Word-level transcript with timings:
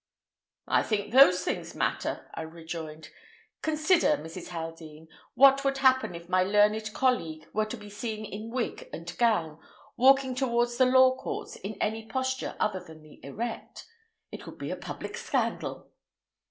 "I 0.67 0.81
think 0.81 1.13
those 1.13 1.43
things 1.43 1.75
matter," 1.75 2.27
I 2.33 2.41
rejoined. 2.41 3.09
"Consider, 3.61 4.17
Mrs. 4.17 4.47
Haldean, 4.47 5.07
what 5.35 5.63
would 5.63 5.77
happen 5.77 6.15
if 6.15 6.27
my 6.27 6.41
learned 6.41 6.91
colleague 6.95 7.45
were 7.53 7.67
to 7.67 7.77
be 7.77 7.91
seen 7.91 8.25
in 8.25 8.49
wig 8.49 8.89
and 8.91 9.15
gown, 9.19 9.59
walking 9.97 10.33
towards 10.33 10.77
the 10.77 10.87
Law 10.87 11.15
Courts 11.17 11.55
in 11.55 11.75
any 11.79 12.07
posture 12.07 12.55
other 12.59 12.79
than 12.83 13.03
the 13.03 13.23
erect. 13.23 13.85
It 14.31 14.47
would 14.47 14.57
be 14.57 14.71
a 14.71 14.75
public 14.75 15.15
scandal." 15.17 15.91